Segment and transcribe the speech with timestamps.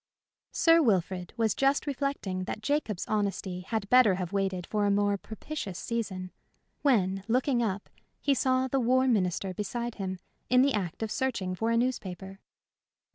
[0.51, 5.15] Sir Wilfrid was just reflecting that Jacob's honesty had better have waited for a more
[5.15, 6.31] propitious season,
[6.81, 7.87] when, looking up,
[8.19, 10.17] he saw the War Minister beside him,
[10.49, 12.39] in the act of searching for a newspaper.